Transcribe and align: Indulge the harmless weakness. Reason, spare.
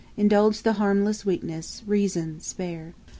Indulge 0.17 0.63
the 0.63 0.73
harmless 0.73 1.27
weakness. 1.27 1.83
Reason, 1.85 2.39
spare. 2.39 2.95